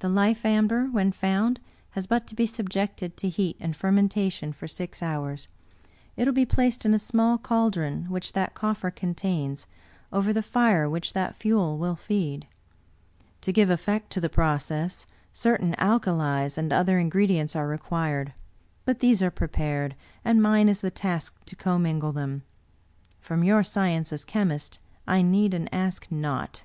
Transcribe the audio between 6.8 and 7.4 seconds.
in a small